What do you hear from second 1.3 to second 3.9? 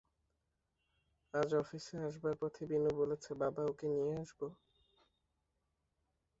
আজ অফিসে আসবার পথে বিনু বলেছে, বাবা, ওঁকে